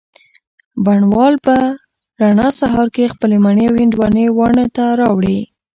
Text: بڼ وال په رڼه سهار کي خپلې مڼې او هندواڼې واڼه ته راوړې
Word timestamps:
بڼ 0.85 0.99
وال 1.13 1.33
په 1.45 1.55
رڼه 2.21 2.47
سهار 2.59 2.87
کي 2.95 3.03
خپلې 3.13 3.37
مڼې 3.45 3.65
او 3.69 3.75
هندواڼې 3.81 4.25
واڼه 4.37 4.65
ته 4.75 4.85
راوړې 4.99 5.39